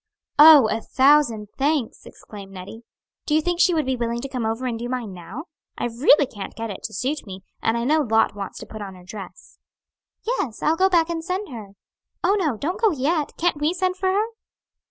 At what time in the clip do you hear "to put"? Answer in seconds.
8.61-8.81